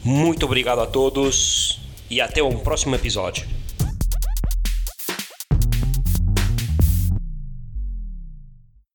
Muito 0.05 0.44
obrigado 0.44 0.83
a 0.83 0.87
todos 0.87 1.81
e 2.11 2.20
até 2.20 2.42
um 2.42 2.59
próximo 2.59 2.94
episódio. 2.94 3.60